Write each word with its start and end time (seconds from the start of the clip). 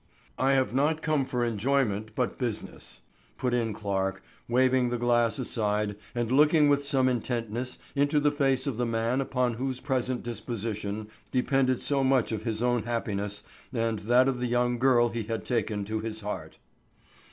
"I 0.39 0.53
have 0.53 0.73
not 0.73 1.03
come 1.03 1.27
for 1.27 1.45
enjoyment, 1.45 2.15
but 2.15 2.39
business," 2.39 3.01
put 3.37 3.53
in 3.53 3.71
Clarke, 3.71 4.23
waving 4.49 4.89
the 4.89 4.97
glass 4.97 5.37
aside 5.37 5.95
and 6.15 6.31
looking 6.31 6.69
with 6.69 6.83
some 6.83 7.07
intentness 7.07 7.77
into 7.95 8.19
the 8.19 8.31
face 8.31 8.65
of 8.65 8.77
the 8.77 8.85
man 8.87 9.21
upon 9.21 9.53
whose 9.53 9.79
present 9.79 10.23
disposition 10.23 11.07
depended 11.29 11.81
so 11.81 12.03
much 12.03 12.31
of 12.31 12.41
his 12.41 12.63
own 12.63 12.81
happiness 12.81 13.43
and 13.71 13.99
that 13.99 14.27
of 14.27 14.39
the 14.39 14.47
young 14.47 14.79
girl 14.79 15.09
he 15.09 15.21
had 15.25 15.45
taken 15.45 15.85
to 15.85 15.99
his 15.99 16.21
heart. 16.21 16.57